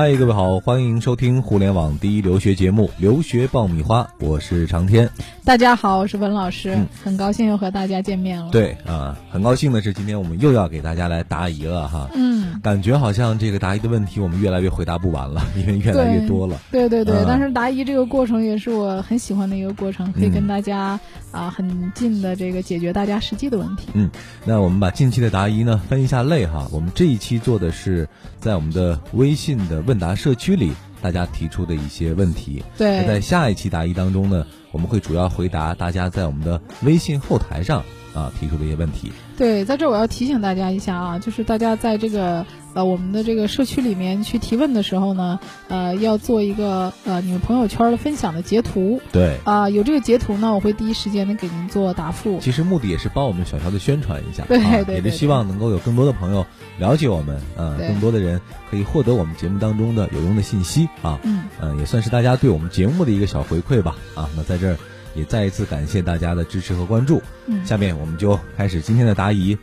[0.00, 5.10] 嗨，各位好，欢迎收听互联网第一留学节目《留学爆米花》，我是长天。
[5.44, 8.48] 大家好，我是文老师，很高兴又和大家见面了。
[8.50, 12.08] 对啊，很高兴的是，今天我们又要给大家来答疑了哈。
[12.14, 16.58] 嗯，感觉好像这个答疑的问题我们越来越回答不完了， 因为越来越多了。
[16.72, 20.98] 对对对，嗯但是答疑这个过程也是我很喜欢的一个过程，可以跟大家
[21.30, 23.88] 啊很近的这个解决大家实际的问题。
[23.92, 24.10] 嗯，
[24.46, 26.66] 那我们把近期的答疑呢分一下类哈。
[26.72, 28.08] 我们这一期做的是
[28.40, 30.72] 在我们的微信的问答社区里
[31.02, 32.64] 大家提出的一些问题。
[32.78, 39.12] 对在下一期答疑当中呢，我们会主要回答大家在我们的微信后台上啊提出的一些问题。
[39.36, 42.44] 对，在这儿我要提醒大家一下啊，就是大家在这个
[42.74, 45.38] 呃我们的这个社区里面去提问的时候呢，
[45.68, 52.38] 呃要做一个呃你们朋友圈的分享的截图对，啊、有这个截图呢，我会第一时间的给您做答复。
[52.40, 56.46] 其实目的也是帮我们小小的宣传一下，对啊，对对也是希望能够有更多的朋友
[56.80, 64.78] 了解我们，呃，更多的人可以获得我们节目当中的有用的信息啊，嗯，嗯、也算是大家对我们节目的一个小回馈吧，啊，那在这儿
[65.14, 67.20] 也再一次感谢大家的支持和关注。
[67.46, 69.58] 嗯下面我们就开始今天的答疑。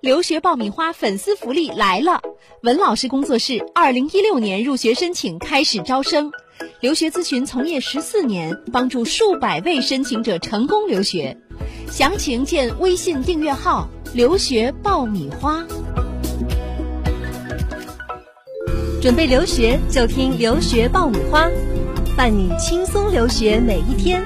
[0.00, 2.20] 留学爆米花粉丝福利来了！
[2.62, 6.32] 文老师工作室二零一六年入学申请开始招生，
[6.80, 11.38] 留学咨询从业十四年，帮助数百位申请者成功留学。
[11.90, 15.64] 详情见微信订阅号“留学爆米花”。
[19.00, 21.48] 准备留学就听留学爆米花，
[22.16, 24.22] 伴你轻松留学每一天。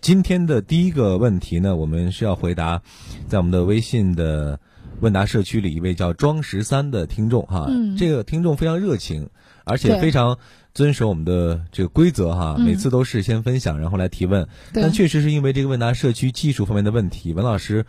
[0.00, 2.82] 今天的第一个问题呢，我们是要回答，
[3.28, 4.58] 在我们的微信的
[5.00, 9.28] 问答社区里，一位叫庄十三的听众哈，嗯这个听众非常热情，
[9.64, 10.38] 而且非常
[10.78, 14.46] 遵守我们的这个规则哈，嗯每次都是先分享，然后来提问。
[14.72, 17.84] 但确实是因为这个问答社区技术方面的问题，文老师。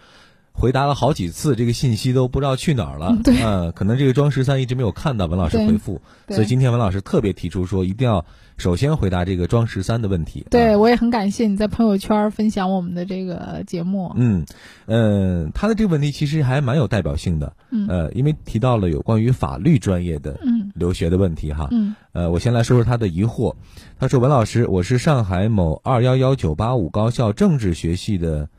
[0.59, 3.07] 回答了好几次，这个信息都不知道去哪儿了。
[3.11, 3.41] 嗯对。
[3.41, 8.25] 嗯，可能这个庄十三一直没有看到文老师回复，所以今天文老师特别提出说，一定要
[8.57, 10.45] 首先回答这个庄十三的问题。
[10.51, 14.11] 对，啊我也很感谢你在朋友圈分享我们的这个节目。
[14.17, 14.45] 嗯，
[14.85, 17.87] 呃，他的这个问题其实还蛮有代表性的，嗯。
[17.87, 20.69] 呃，因为提到了有关于法律专业的嗯。
[20.75, 21.95] 留学的问题哈，嗯。
[22.11, 23.55] 呃，我先来说说他的疑惑。
[23.97, 28.49] 他说：“文老师，我是上海某二幺幺九八五高校政治学系的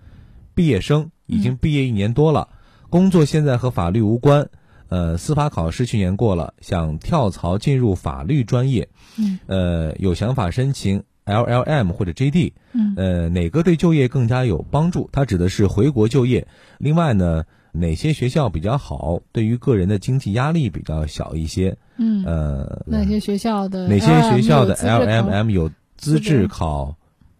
[0.54, 2.48] 毕业生，已经毕业一年多了，
[2.90, 4.48] 工作现在和法律无关。
[4.88, 15.08] 呃，司法考试去年过了，想跳槽进入法律专业，嗯呃，有想法申请 LLM 或者 JD，嗯呃，哪个对就业更加有帮助？
[15.12, 16.48] 他指的是回国就业。
[16.78, 19.20] 另外呢，哪些学校比较好？
[19.30, 21.76] 对于个人的经济压力比较小一些？
[21.96, 26.96] 嗯，呃，哪些学校的哪些学校的 LM LMM 有资质考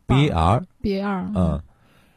[0.06, 1.60] BAR？B 二嗯，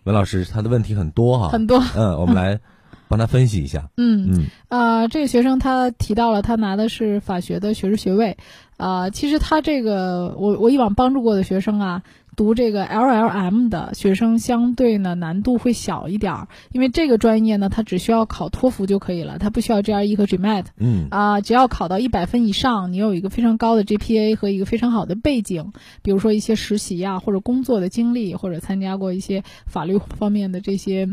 [0.03, 1.83] 文老师他的问题很多哈，很多。
[1.95, 2.59] 嗯，我们来
[3.07, 3.89] 帮他分析一下。
[3.97, 4.45] 嗯 嗯。
[4.67, 8.37] 啊，这个学生他提到了他拿的是法学的学士学位，
[8.77, 12.03] 啊，其实他这个我我以往帮助过的学生啊，
[12.35, 20.65] 读这个 LLM 的学生相对呢难度会小一点儿，因为这个专业呢，它只需要考托福就可以了，它不需要 GRE 和 GMAT。
[20.77, 31.07] 嗯啊、只要考到一百分以上，你有一个非常高的 GPA 和一个非常好的背景，比如说一些实习呀、或者工作的经历，或者参加过一些法律方面的这些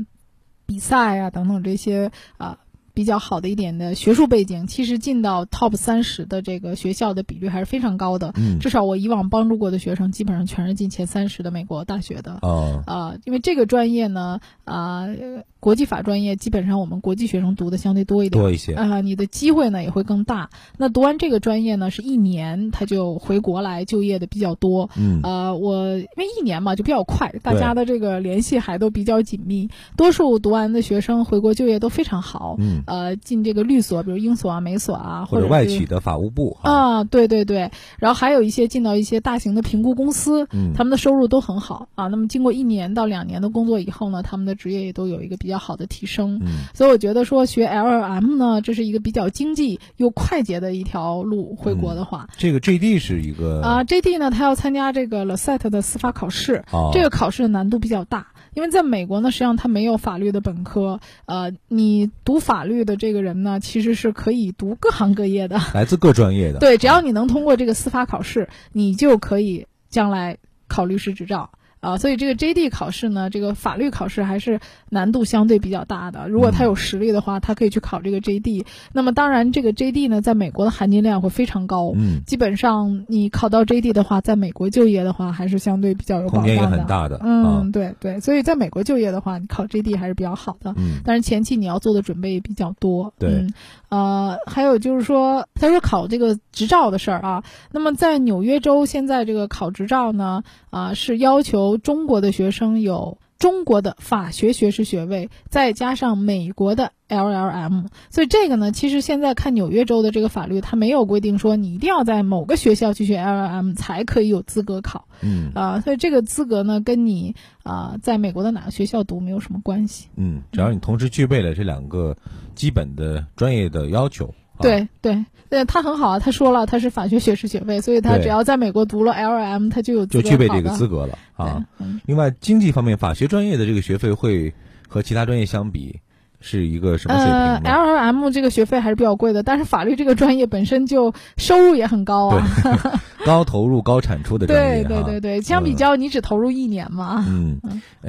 [0.66, 2.58] 比赛啊等等这些啊、
[3.00, 8.34] 比较好的一点的学术背景，其实进到 top 三十的这个学校的比率还是非常高的。
[8.36, 12.40] 嗯至少我以往帮助过的学生，基本上全是进前三十的美国大学的。
[12.42, 20.50] 哦啊、因为这个专业呢，啊、呃国际法专业基本上我们国际学生读的相对多一点，多一些啊、你的机会呢也会更大。
[20.76, 24.90] 那读完这个专业呢，是一年他就回国来就业的比较多。
[24.96, 32.56] 嗯呃，我因为一年嘛就比较快，大家的这个联系还都比较紧密，多数读完的学生回国就业都非常好。
[32.58, 37.70] 嗯，呃，进这个律所，比如英所啊、美所啊，或者是外企的法务部哈，啊，对对对，
[38.00, 42.08] 然后还有一些进到一些大型的评估公司，嗯他们的收入都很好啊。
[42.08, 46.40] 那么经过一年到两年的工作以后呢，他们的职业也都有一个比较好的提升。
[46.42, 51.54] 嗯所以我觉得说学 LLM 呢，这是一个比较经济又快捷的一条路。
[51.56, 58.28] 回国的话，这个 JD 是一个啊、j d 呢，他要参加这个 LSAT 的司法考试，哦这个考试的难度比较大。
[58.52, 65.60] 因为在美国呢，实际上他没有法律的本科，呃，你读法律的这个人呢，其实是可以读各行各业的。
[65.74, 70.38] 来自各专业的，对，只要你能通过这个司法考试，你就可以将来
[70.68, 71.50] 考律师执照。
[71.80, 74.60] 啊，所以这个 JD 考试呢，这个法律考试还是
[74.90, 76.28] 难度相对比较大的。
[76.28, 78.64] 如果他有实力的话，他可以去考这个 JD。
[78.92, 81.92] 那么当然，这个 JD 呢，在美国的含金量会非常高。
[81.96, 86.52] 嗯，基本上你考到 JD 的话，在美国就业的话，还是相对比较有保障的。
[86.52, 87.18] 空间也很大的。
[87.22, 90.74] 嗯，对对，所以在美国就业的话，你考 JD 还是比较好的。
[90.76, 93.14] 嗯，但是前期你要做的准备比较多。
[93.18, 93.30] 对。
[93.30, 93.54] 嗯，
[93.88, 97.42] 呃，还有就是说，他说考这个执照的事儿啊，
[97.72, 107.86] 那么在纽约州现在这个考执照呢，啊，是要求中国的学生有中国的法学学士学位，再加上美国的 LLM。
[108.10, 115.08] 所以这个呢，其实现在看纽约州的这个法律，它没有规定说你一定要在某个学校去学 LLM 才可以有资格考。
[115.22, 120.08] 嗯，啊，所以这个资格呢，跟你啊在美国的哪个学校读没有什么关系。
[120.16, 122.16] 嗯，只要你同时具备了这两个
[122.54, 124.34] 基本的专业的要求。
[124.62, 131.64] 对对，对他很好啊，他说了他是法学学士学位，所以他只要在美国读了 LM，他就有就具备这个资格了啊。
[132.06, 134.52] 另外，经济方面，法学专业的这个学费会
[134.88, 135.98] 和其他专业相比
[136.40, 142.46] 是一个什么水平呢？LM 这个学费还是比较贵的，但是法律这个专业本身就收入也很高啊，
[143.26, 144.84] 高投入高产出的专业。
[144.84, 147.24] 对对对对，相比较你只投入一年嘛。
[147.28, 147.60] 嗯，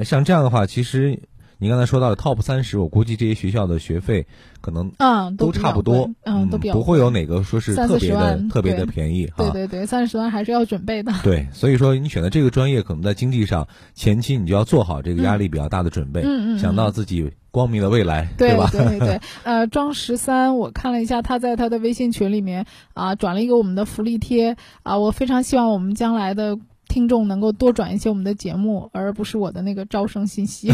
[0.04, 1.18] 像这样的话，其实。
[1.62, 4.26] 你刚才说到的 top 三十，我估计这些学校的学费
[4.60, 9.44] 可能嗯都差不多，嗯都比较不会有哪个说是特别的特别的便宜哈。
[9.44, 11.12] 对对对，三十万还是要准备的。
[11.22, 18.68] 对，所以说你选择这个专业，可能在经济上前期你就要做好这个压力比较大的准备，嗯嗯，想到自己光明的未来，对吧？
[18.72, 26.58] 对对对， 呃，庄十三，我看了一下他在他的微信群里面啊转了一个我们的福利贴啊，我非常希望我们将来的。
[26.92, 30.70] 听众能够多转一些我们的节目，而不是我的那个招生信息。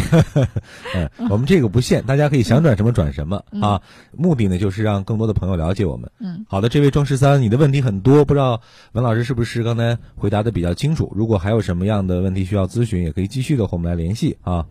[0.93, 3.81] 嗯，我们这个不限，大家可以想转什么转什么啊。
[4.17, 6.11] 目的呢，就是让更多的朋友了解我们。
[6.19, 8.61] 嗯，好的，这位庄十三，你的问题很多，不知道
[8.95, 11.13] 文老师是不是刚才回答的比较清楚？
[11.15, 14.67] 如果还有什么样的问题需要咨询，也可以继续的和我们来联系啊。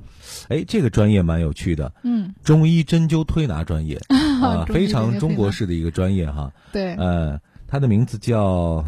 [0.49, 1.93] 哎，这个专业蛮有趣的。
[2.03, 3.97] 嗯， 中医针灸推拿专业
[4.43, 6.51] 啊，非常中国式的一个专业哈。
[6.73, 7.39] 对，呃，
[7.69, 8.83] 它的名字叫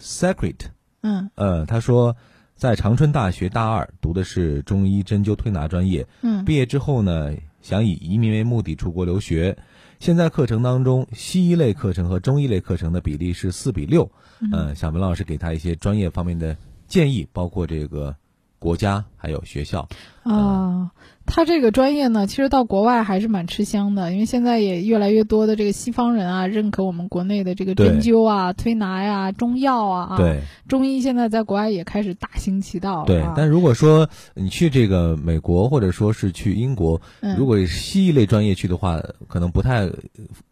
[0.00, 0.54] Secret。
[1.02, 2.16] 嗯呃，他说，
[2.54, 6.06] 在长春大学大二读的是中医针灸推拿专业。
[6.22, 9.56] 嗯，毕业之后呢，想以移民为目的出国留学。
[10.00, 14.10] 现在课程当中，西医类课程和中医类课程的比例是四比六。
[14.52, 16.56] 嗯，想文老师给他一些专业方面的
[16.86, 18.14] 建议，包括这个
[18.58, 19.88] 国家还有学校。
[20.28, 20.90] 啊。
[21.30, 30.16] 他这个专业呢，其实到国外还是蛮吃香的，因为现在也越来越多的这个西方人啊，认可我们国内的这个针灸啊、推拿呀、中药啊。
[30.16, 33.04] 对，中医现在在国外也开始大行其道了。
[33.04, 36.98] 对，但如果说你去这个美国，或者说是去英国，
[37.36, 39.90] 如果西医类专业去的话，可能不太。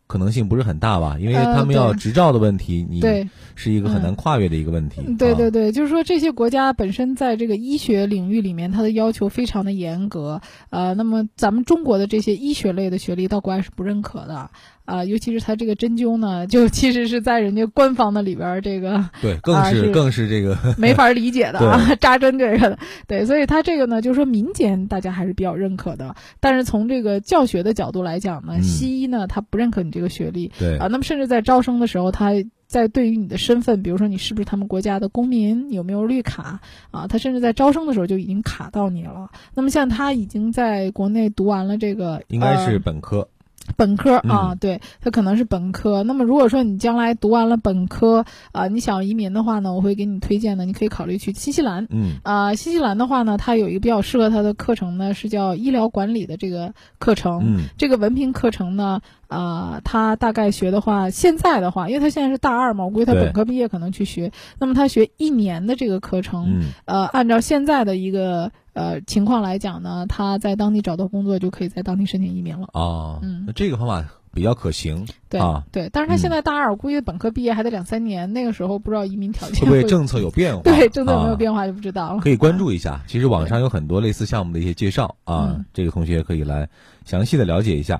[0.09, 3.03] 可能性不是很大吧，因为他们要执照的问题，你
[3.57, 5.01] 是一个很难跨越的一个问题。
[5.19, 10.41] 对对对，就是说这些国家本身在这个医学领域里面，它的要求非常的严格。
[10.71, 14.49] 呃，那么咱们中国的这些医学类的学历到国外是不认可的。
[14.87, 22.79] 啊，尤其是他这个针灸呢，就其实是在人家官方的里边这个，对，更是更是这个 没法理解的啊，扎针这个，
[23.09, 32.31] 对，所以他这个呢，就是说民间大家还是比较认可的，但是从这个教学的角度来讲呢，西医呢他不认可你这个学历，对啊，那么甚至在招生的时候，他
[32.67, 36.61] 在对于你的身份，比如说你是不是他们国家的公民，有没有绿卡
[36.91, 39.31] 啊，他甚至在招生的时候就已经卡到你了。
[39.55, 43.29] 那么像他已经在国内读完了这个，应该是本科。
[43.77, 46.03] 本科啊，对他可能是本科。
[46.03, 51.87] 那么如果说你将来读完了本科啊，你想移民的话呢，我会给你推荐的，你可以考虑去新西兰。
[51.91, 57.43] 嗯啊，新西兰的话呢，它有一个比较适合它的课程呢，是叫医疗管理的这个课程。
[57.45, 64.33] 嗯，这个文凭课程呢，啊，他大概学的话，现在的话，因为他现在是大二嘛，我估计他本科毕业可能去学。
[64.59, 68.53] 那么他学一年的这个课程，呃，按照现在的一个。
[68.77, 72.69] 呃，情况来讲呢，他在当地找到工作就可以在当地申请移民了。
[72.75, 74.05] 哦，嗯，那这个方法
[74.35, 75.07] 比较可行。
[75.31, 80.61] 对啊，对，但是他现在大二，我估计本科毕业还得两三年，那个时候不知道移民条件会不会政策有变化？
[80.63, 82.21] 对，政策有没有变化就不知道了。
[82.21, 86.69] 可以关注一下， 其实网上有很多类似项目的一些介绍啊，这个同学可以来
[87.07, 87.99] 详细的了解一下。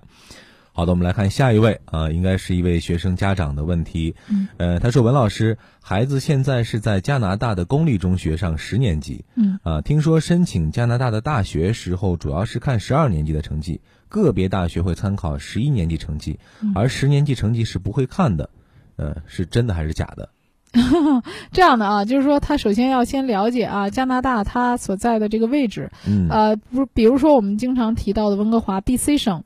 [0.77, 4.15] 好的，我们来看下一位啊，应该是一位学生家长的问题。
[4.29, 9.25] 嗯，呃，他说：“文老师，孩子现在是在加拿大的公立中学上十年级。
[9.37, 13.81] 嗯，啊，听说申请加拿大的大学时候，主要是看十二年级的成绩，
[14.11, 16.39] 个别大学会参考十一年级成绩，
[16.75, 18.51] 而十年级成绩是不会看的。
[18.97, 20.29] 呃，是真的还是假的？
[21.53, 25.91] 这样的啊，就是说他首先要先了解啊，加拿大他所在的这个位置。
[26.07, 29.43] 嗯，呃，不，比如说我们经常提到的温哥华 B.C 省。”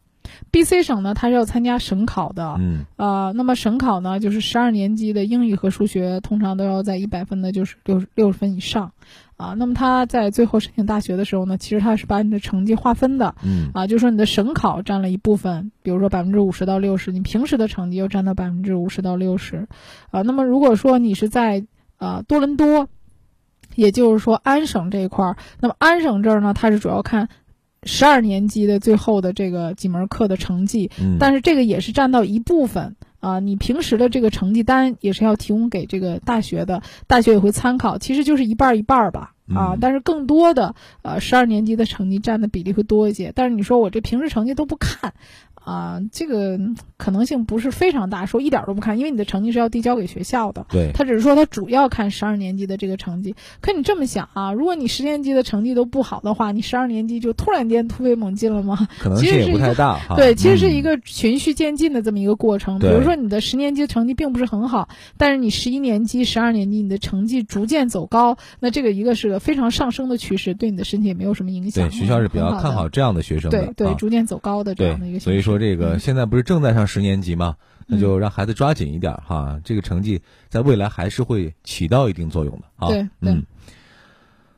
[0.50, 8.92] B、C 省呢，它是要参加省考的，嗯，呃，那么省考呢，就是十二年级的英语和数学通常都要在一百分的，就是六六十分以上，
[9.36, 9.54] 啊。
[9.56, 13.70] 那么他在最后申请大学的时候呢，其实他是把你的成绩划分的，嗯。
[13.74, 19.68] 啊，就说你的省考占了一部分，比如说百分之五十到六十，你平时的成绩又占到百分之五十到六十，
[20.10, 21.64] 啊，那么如果说你是在
[21.98, 22.88] 呃多伦多，
[23.76, 27.28] 也就是说安省这一块儿，那么安省这儿呢，它是主要看
[27.84, 39.34] 十二年级的最后的这个几门课的成绩，嗯，但是这个也是占到一部分啊、你平时的这个成绩单也是要提供给这个大学的，大学也会参考，其实就是一半儿一半儿吧。
[39.52, 43.32] 啊嗯，但是更多的呃十二年级的成绩占的比例会多一些。
[43.34, 45.12] 但是你说我这平时成绩都不看，
[45.64, 50.66] 啊、这个嗯可能性不是非常大，说一点儿都不看，因为你的成绩是要递交给学校的。
[50.68, 53.34] 对，他只是说他主要看十二年级的这个成绩。
[53.60, 58.88] 可你这么想啊，如果你十年级的成绩都不好的话，你十二年级就突然间突飞猛进了吗？
[58.98, 60.00] 可能性也不其实是一个太大。
[60.16, 62.78] 对，其实是一嗯个循序渐进的这么一个过程。
[62.78, 71.88] 比如说你的十年级成绩并不是很好，但是你十一年级、十二年级你的成绩逐渐走高，那这个一个是个非常上升的趋势，对你的身体也没有什么影响。
[71.88, 73.72] 对学校是比较看好这样的学生的。
[73.74, 75.24] 对逐渐走高的这样的一，个形式。
[75.24, 77.56] 所以说这个嗯现在不是正在上十年级吗？
[77.86, 82.88] 那嗯就让孩子抓紧一点哈，这个成绩在未来还是会起到一定作用的啊。
[82.88, 83.44] 对对嗯。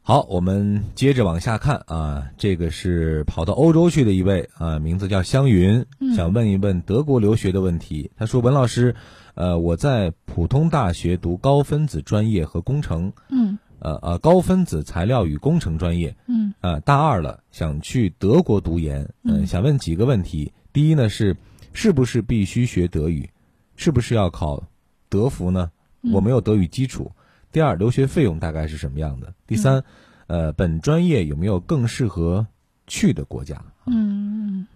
[0.04, 8.10] 好，我们接着往下看啊，这个是跑到欧洲去的一位啊，名字叫香云，嗯想问一问德国留学的问题。
[8.16, 8.96] 他说：“文老师，
[9.34, 20.52] 呃，我在普通大学读高分子专业和工程，嗯呃呃，高分子材料与工程专业，嗯呃，大二了，想去德国读研，嗯、嗯想问几个问题。
[20.72, 21.36] 第一呢是，
[21.72, 23.30] 是不是必须学德语？
[23.76, 24.62] 是不是要考
[25.08, 25.70] 德福呢？
[26.02, 27.12] 嗯我没有德语基础。
[27.52, 29.34] 第二，留学费用大概是什么样的？
[29.46, 29.84] 第三，
[30.26, 32.46] 嗯呃，本专业有没有更适合
[32.86, 33.62] 去的国家？
[33.86, 34.66] 嗯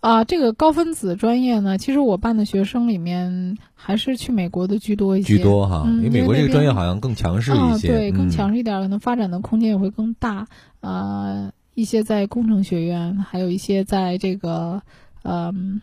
[0.00, 5.36] 啊，这个高分子专业呢，其实我办的学生里面还是去美国的居多一些。
[5.36, 10.46] 居多哈，嗯因为美国这个专业好像更强势一些，啊，对，更嗯强势一点，可能发展的空间也会更大。
[10.80, 14.82] 呃，一些在工程学院，还有一些在这个
[15.26, 15.80] 嗯、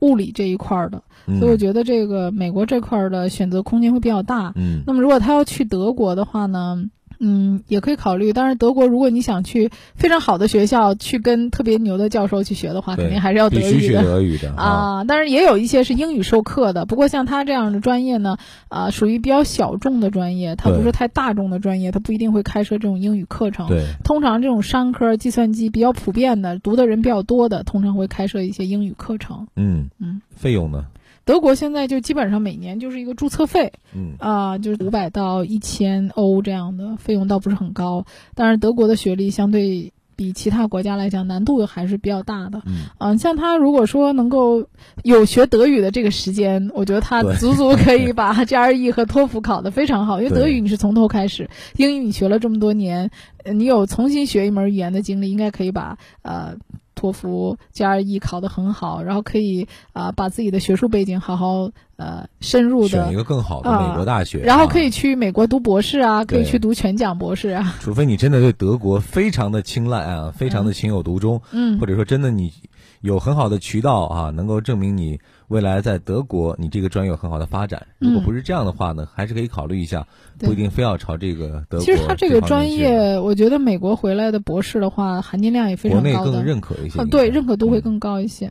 [0.00, 4.52] 物理这一块儿的，嗯所以我觉得这个美国这块儿的选择空间会比较大。
[4.56, 6.82] 嗯那么如果他要去德国的话呢？
[7.20, 8.32] 嗯，也可以考虑。
[8.32, 14.02] 当然，德国如果你想去非常好的学校，去跟特别牛的教授去学的话，肯定还是要德语的。
[14.02, 18.36] 德语的啊，当然也有一些是英语授课的，不过像他这样的专业呢，
[18.68, 23.68] 啊，属于比较小众的专业，它不是太大众的专业，它不一定会开设这种英语课程。
[23.68, 29.48] 对，通常这种商科、计算机比较普遍的，读的人比较多的，通常会开设一些英语课程。
[29.56, 30.86] 嗯嗯，费用呢？
[31.28, 38.06] 德国现在就基本上每年就是一个注册费嗯啊、就是五百到一千欧这样的费用，倒不是很高。
[38.34, 42.62] 但是，德国的学历相对比其他国家来讲，难度还是比较大的。
[42.64, 44.66] 嗯，嗯，像他如果说能够
[45.04, 53.10] 有学德语的这个时间，我觉得他足足可以把 GRE 和托福考得非常好，因为德语你是从头开始，英语你学了这么多年，
[53.44, 56.56] 呃你有重新学一门语言的经历，应该可以把呃
[56.98, 63.04] 托福 GRE 考得很好，然后可以啊、把自己的学术背景好好呃深入的。
[63.04, 72.52] 选一个更好的啊美国大学，然后可以，去美国读博士啊，可以去读全奖博士啊，除非你真的对德国非常的青睐啊，非常的情有独钟，嗯或者说真的你
[73.00, 77.86] 有很好的渠道啊，能够证明你未来在德国你这个专业有很好的发展。
[77.98, 80.06] 如果嗯不是这样的话呢，还是可以考虑一下，
[80.38, 86.38] 不一定非要朝这个德国其实他这个专业，我觉得美国回来的博士的话，含金量也非国内常高的。
[86.38, 88.50] 更认可一些啊，，对，认可度会嗯更高一些。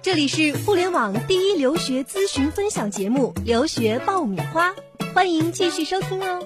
[0.00, 4.70] 这里是互联网第一留学咨询分享节目《留学爆米花》，
[5.14, 6.42] 欢迎继续收听哦。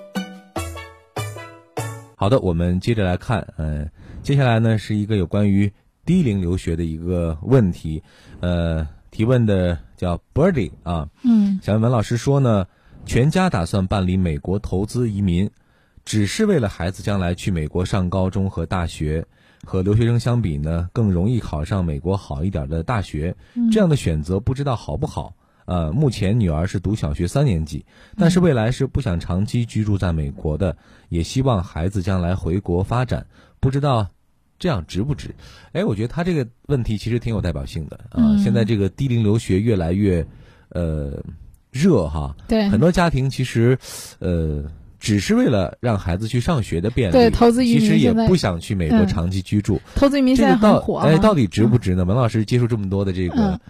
[2.17, 3.87] 好的，我们接着来看，呃，
[4.23, 5.73] 接下来呢是一个有关于
[6.07, 8.03] 低龄留学的一个问题，
[8.41, 11.59] 呃，提问的叫 Birdy 啊，嗯。
[11.61, 12.65] 想问文老师说呢，
[13.05, 15.51] 全家打算办理美国投资移民，
[16.05, 19.27] 只是为了孩子将来去美国上高中和大学，
[19.65, 23.71] 和留学生相比呢，更容易考上美国好一点的大学，嗯。
[23.71, 25.35] 这样的选择不知道好不好。
[25.65, 27.85] 呃，目前女儿是读小学三年级，
[28.17, 30.77] 但是未来是不想长期居住在美国的，
[31.09, 33.27] 也希望孩子将来回国发展，
[33.59, 34.09] 不知道
[34.59, 35.35] 这样值不值？
[35.73, 40.27] 哎，我觉得他这个问题其实挺有代表性的啊、嗯现在这个低龄留学越来越，
[40.71, 41.23] 呃，
[41.71, 43.79] 热哈，对很多家庭其实，
[44.19, 44.65] 呃。
[44.99, 49.81] 只是为了让孩子去上学的便利，对投资移民其实也不想去美国嗯长期居住。
[49.95, 51.07] 投资移民现在这个到很火啊。
[51.07, 52.05] 哎，到底值不值呢？
[52.05, 53.61] 文老师接触这么多的这个嗯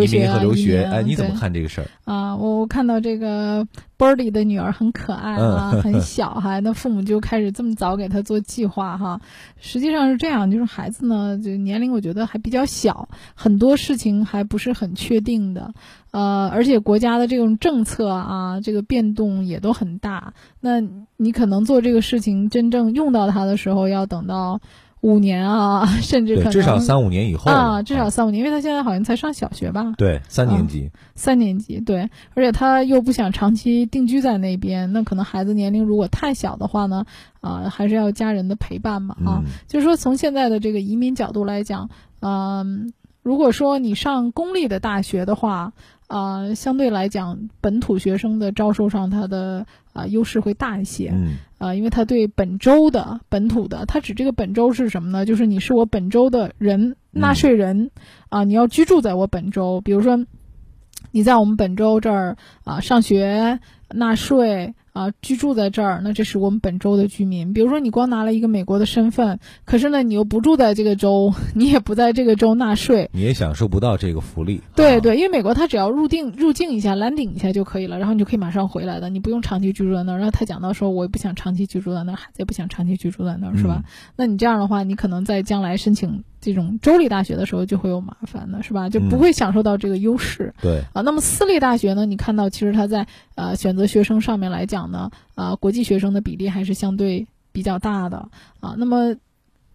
[0.00, 1.86] 留学和留学，哎，你怎么看这个事儿？
[2.04, 9.20] 啊，我我看到这个 Birdy 的女儿很可爱啊，嗯很 小哈，那父母就开始这么早给她做计划哈。
[9.60, 15.72] 实际上是这样，就是孩子呢，就年龄我觉得还比较小，很多事情还不是很确定的，
[16.10, 20.34] 呃，而且国家的这种政策啊，这个变动也都很大。
[20.60, 20.80] 那
[21.16, 24.60] 你可能做这个事情真正用到它的时候，要等到
[25.04, 29.92] 五年啊， 甚至可，能至少三五年以后啊，至少三五年，因为他现在好像才上小学吧。
[29.98, 37.04] 对三年级，三年级，对，而且他又不想长期定居在那边，那可能孩子年龄如果太小的话呢，
[37.42, 39.50] 啊、还是要家人的陪伴嘛，啊，嗯。
[39.68, 45.74] 就是说从现在的这个移民角度来讲，嗯、如果说你上公立的大学的话，
[46.06, 55.24] 啊、相对来讲，本土学生的招收上，它的啊、优势会大一些，嗯啊、因为他对本州的本土的，他指这个本州是什么呢？
[55.24, 57.90] 就是你是我本州的人，纳税人
[58.28, 60.24] 啊、你要居住在我本州，比如说
[61.10, 67.52] 你在我们本州这儿啊、上学、纳税啊、居住在这儿，那这是我们本州的居民。
[67.52, 74.58] 比如说你光拿了一个美国的身份，可是呢你又不住在这个州， 你也不在这个州纳税，你也享受不到这个福利。
[74.58, 80.18] 啊，对对，因为美国它只要入境入境一下、landing 一下就可以了，然后你就可以马上回来的，你不用长期居住在那儿。
[80.18, 83.82] 然后他讲到说，我也不想长期居住在那儿，孩子也不想长期居住在那儿，是吧？
[84.14, 88.90] 那你这样的话，你可能在将来申请这种州立大学的时候就会有麻烦的，是吧？
[88.90, 90.52] 就不嗯会享受到这个优势。
[90.60, 92.04] 对，啊，那么私立大学呢？
[92.04, 98.28] 你看到其实它在呃选择学生上面来讲呢，啊、国际学生的比例还是相对比较大的
[98.60, 98.74] 啊。
[98.76, 99.16] 那么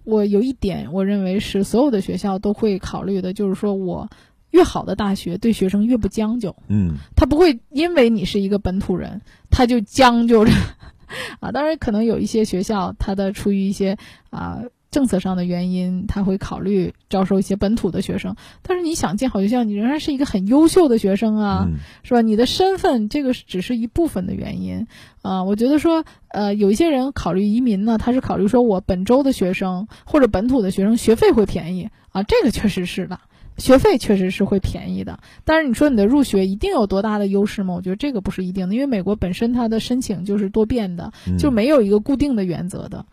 [0.03, 4.07] 我有一点，我认为是所有的学校都会考虑的，就是说我
[4.51, 10.51] 越好的大学对学生越不将就，嗯他不会因为你是一个本土人，他就将就着
[11.41, 11.51] 啊。
[11.51, 13.97] 当然，可能有一些学校，它的出于一些
[14.29, 14.61] 啊。
[14.91, 22.21] 政策上的原因，他会考虑招收一些本土的学生，但是你想进好学校，你仍然是一个很优秀的学生啊，嗯是吧？
[22.21, 24.87] 你的身份这个只是一部分的原因
[25.21, 33.19] 啊、我觉得说，呃，有一些人考虑移民呢，他是考虑说我本州的学生或者本土的学生学费会便宜啊，这个确实是的，
[33.57, 35.19] 学费确实是会便宜的。
[35.43, 37.73] 但是你说你的入学一定有多大的优势吗？
[37.75, 43.05] 我觉得这个不是一定的，因为美国本身它的申请就是多变的，嗯就没有一个固定的原则的。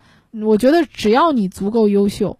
[0.44, 2.38] 我觉得只要你足够优秀，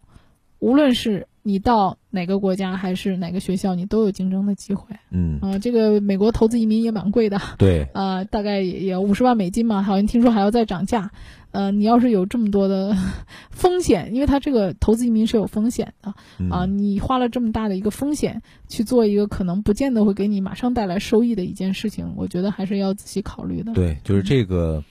[0.58, 4.96] 无论是你到哪个国家还是哪个学校，你都有竞争的机会。
[5.10, 11.10] 嗯，啊、这个美国投资移民也蛮贵的，对，呃，大概也也五十万美金嘛，好像听说还要再涨价。
[11.52, 12.94] 呃，你要是有这么多的
[13.50, 23.73] 风险，因为它这个投资移民是有风险的嗯啊，你花了这么大的一个风险去做一个可能不见得会给你马上带来收益的一件事情，我觉得还是要仔细考虑的。
[23.73, 24.84] 对，就是这个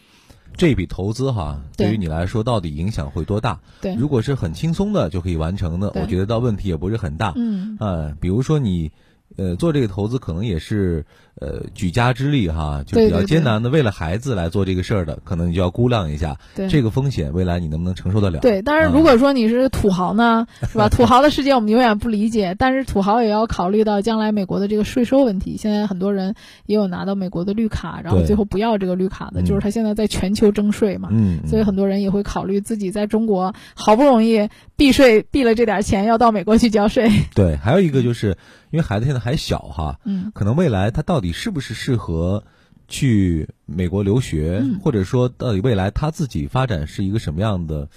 [0.55, 3.59] 这笔投资哈，对对于你来说到底影响会多大？
[3.81, 7.33] 对，如果是很轻松的就可以完成的，我觉得倒问题也不是很大。
[7.35, 8.91] 嗯，呃，比如说你，
[9.37, 11.05] 呃，做这个投资可能也是
[11.39, 16.67] 呃举家之力哈，就比较艰难的，为了孩子来做这个事儿的，可能你就要估量一下对。
[16.69, 18.39] 这个风险，未来你能不能承受得了？
[18.39, 20.89] 对，但是啊如果说你是土豪呢， 是吧？
[20.89, 25.57] 土豪的世界我们永远不理解，但是土豪也要考虑到将来美国的这个税收问题。
[25.57, 31.09] 现在很多人也有拿到美国的绿卡，然后最后不要这个绿卡的，嗯就是他现在在全球征税嘛。
[31.11, 37.09] 嗯，嗯，所以很多人也会考虑自己在中国好不容易避税避了这点钱，要到美国去交税。
[37.35, 38.37] 对，还有一个就是
[38.75, 40.33] 因为孩子现在还小哈，嗯。
[40.35, 42.43] 可能未来他到底是不是适合
[42.89, 44.79] 去美国留学，嗯。
[44.83, 47.87] 或者说到底未来他自己发展是一个什么样的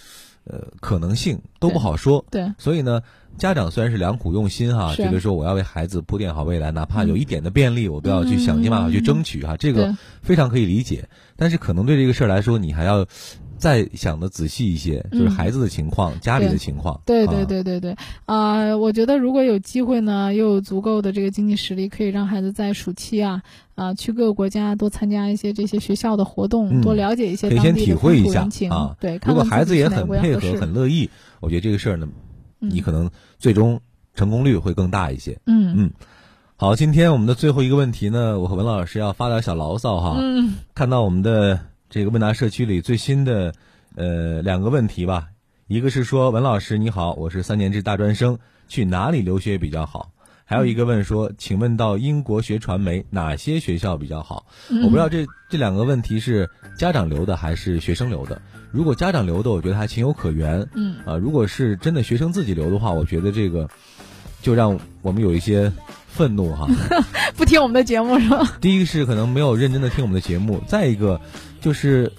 [0.45, 2.25] 呃可能性都不好说。
[2.31, 2.53] 对。
[2.59, 3.03] 所以呢，
[3.39, 7.09] 家长虽然是良苦用心哈，是觉得说我要为孩子铺垫好未来，哪怕嗯。
[7.09, 11.09] 有一点的便利，我都要去想尽办法去争取哈，这个非常可以理解。
[11.35, 13.05] 但是可能对这个事儿来说，你还要
[13.59, 17.01] 再想的仔细一些，就是嗯孩子的情况、家里的情况。
[17.05, 23.43] 对对啊，对对对，啊、我觉得如果有机会呢，又有足够的这个经济实力，可以让孩子在暑期啊
[23.75, 28.49] 啊、去各个国家多参加一些这些学校的活动，嗯多了解一些可以先当地的体会一下。
[28.71, 28.97] 啊。
[29.01, 31.09] 对，如果孩子也很配合、很乐意，
[31.41, 32.09] 我觉得这个事儿呢，
[32.61, 33.81] 嗯你可能最终
[34.15, 35.39] 成功率会更大一些。
[35.47, 35.91] 嗯嗯
[36.57, 40.17] 好，今天我们的最后一个问题呢，我和文老师要发点小牢骚哈。
[40.19, 43.55] 嗯看到我们的这个问答社区里最新的
[43.97, 45.29] 呃两个问题吧，
[45.67, 50.11] 一个是说文老师你好，我是三年制大专生，去哪里留学比较好？
[50.45, 54.47] 还有一个问说，请问到英国学传媒哪些学校比较好？
[54.71, 58.41] 嗯，我不知道这这两个问题是家长留的还是学生留的。
[58.71, 60.69] 如果家长留的，我觉得还情有可原。
[60.75, 63.67] 嗯啊，如果是真的学生自己留的话，我觉得这个
[64.43, 65.73] 就让我们有一些
[66.07, 66.69] 愤怒哈。
[67.35, 68.59] 不听我们的节目是吧？
[68.61, 71.21] 第一个是可能没有认真的听我们的节目，再一个
[71.61, 72.11] 就是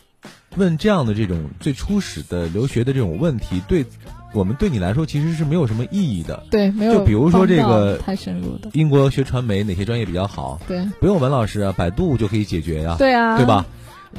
[0.56, 3.86] 问这样的这种最初始的留学的这种问题，对
[4.34, 6.44] 我们对你来说其实是没有什么意义的。
[6.52, 6.94] 对，没有。
[6.94, 10.60] 就比如说这个太深入的，英国学传媒哪些专业比较好？
[10.68, 12.96] 对，不用文老师啊，百度就可以解决呀。
[12.98, 13.66] 对啊，对吧？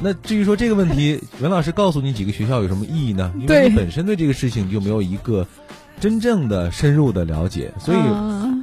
[0.01, 3.31] 那至于说这个问题， 文老师告诉你几个学校有什么意义呢？
[3.39, 5.45] 因为你本身对这个事情就没有一个
[5.99, 7.97] 真正的深入的了解，所以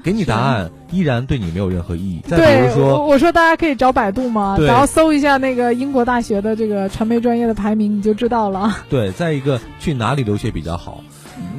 [0.02, 2.20] 给你答案依然对你没有任何意义。
[2.26, 8.76] 再比如说，我说大家可以找百度嘛，然后搜一下那个英国大学的这个传媒专业的排名，你就知道了。
[8.88, 11.02] 对，再一个去哪里留学比较好？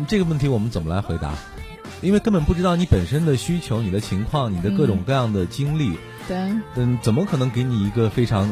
[0.08, 1.32] 这个问题我们怎么来回答？
[2.02, 5.91] 因为根本不知道你本身的需求、你的情况、你的各种各样的经历。
[6.28, 6.38] 对，
[6.75, 8.52] 嗯，怎么可能给你一个非常？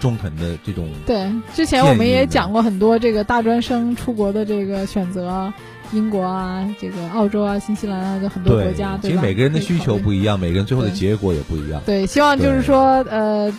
[0.00, 5.52] 中肯的这种对，之前我们也讲过很多这个大专生出国的这个选择，
[5.92, 8.96] 英国啊，这个澳洲啊，新西兰啊，就很多国家。
[8.98, 11.82] 对，其实每个人的需求不一样，每个人最后的结果也不一样。
[11.84, 13.52] 对，希望就是说，呃，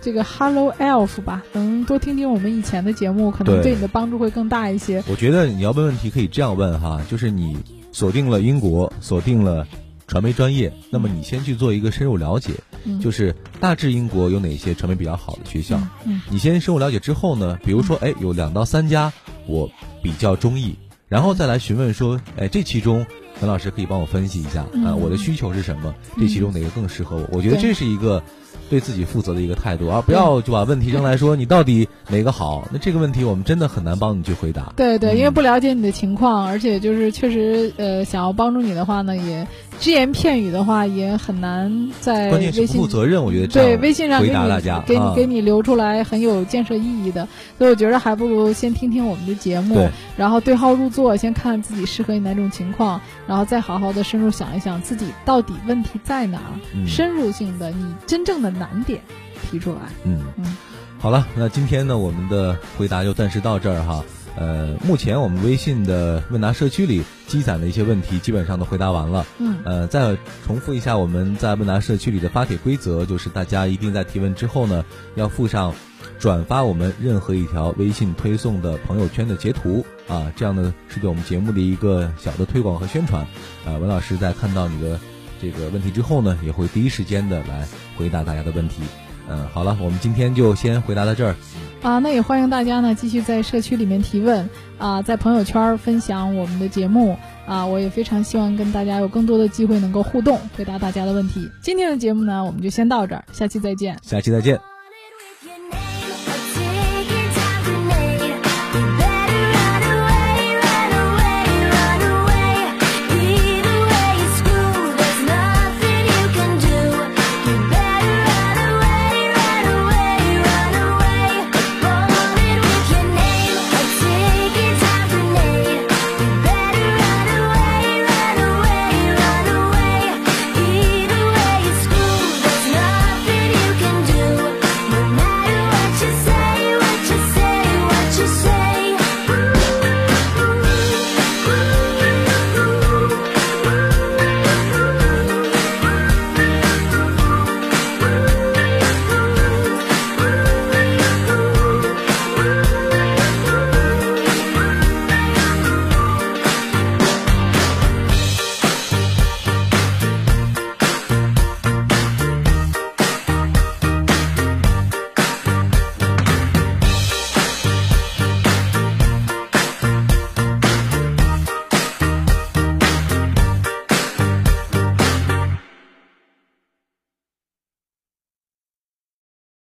[0.00, 5.02] 这个 Hello Elf 吧，能多听听我们以前的节目，可能对你的帮助会更大一些。
[5.08, 7.56] 我觉得你要问问题可以这样问哈，就是你
[7.92, 9.66] 锁定了英国，锁定了。
[10.10, 12.54] 传媒专业，那么你先去做一个深入了解，
[12.98, 15.78] 就是大致英国有哪些传媒比较好的学校。
[16.06, 19.12] 嗯你先深入了解之后呢，比如说，哎，有两到三家
[19.46, 19.70] 我
[20.02, 20.74] 比较中意，
[21.08, 23.06] 然后再来询问说，哎，这其中
[23.38, 25.94] 陈老师可以帮我分析一下啊，我的需求是什么？
[26.18, 27.28] 这其中哪个更适合我？
[27.32, 28.22] 我觉得这是一个。
[28.70, 32.68] 对自己负责的一个态度，而不要就把问题扔来说你到底哪个好？
[32.70, 34.70] 那这个问题我们真的很难帮你去回答。
[34.76, 39.48] 对对，因为不了解你的情况，而且就是确实呃，想要帮助你的话呢，也
[39.80, 43.24] 只言片语的话也很难在微信负责任。
[43.24, 47.26] 我觉得对微信上回答大家，给你给你留出来很有建设意义的。
[47.56, 56.52] 所以我觉得还不如先听听我们的节目，然后对号入座，先看自己适合你哪种情况，然后再好好的深入想一想自己到底问题在哪儿，
[56.86, 58.48] 深入性的你真正的。
[58.58, 59.00] 难点
[59.48, 59.78] 提出来。
[60.04, 60.56] 嗯嗯，
[60.98, 64.02] 好了，那今天呢，我们的回答就暂时到这儿哈。
[64.38, 69.26] 呃，目前我们微信的问答社区里积攒的一些问题，基本上都回答完了。
[69.38, 69.58] 嗯。
[69.64, 74.84] 呃，再重复一下我们在问答社区里的发帖规则，就是大家一定在提问之后呢，
[75.16, 75.74] 要附上
[76.20, 83.26] 转发我们任何一条微信推送的朋友圈的截图啊，这样呢是对我们节目的一个小的推广和宣传。
[83.66, 85.00] 啊，文老师在看到你的。
[85.40, 88.82] 这个问题之后呢，也会第一时间的来回答大家的问题。
[89.30, 91.34] 嗯，好了，我们今天就先回答到这儿。
[91.82, 101.48] 啊，那也欢迎大家呢继续在社区里面提问啊，在朋友圈分享我们的节目啊，我也非常希望跟大家有更多的机会能够互动，回答大家的问题。
[101.62, 103.96] 今天的节目呢，我们就先到这儿，下期再见。
[104.02, 104.77] 下期再见。